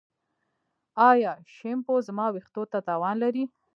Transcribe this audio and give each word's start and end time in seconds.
ایا 1.09 1.33
شیمپو 1.55 1.95
زما 2.07 2.25
ویښتو 2.31 2.61
ته 2.71 2.77
تاوان 2.87 3.15
لري؟ 3.23 3.43